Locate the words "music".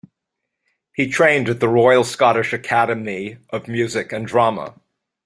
3.67-4.11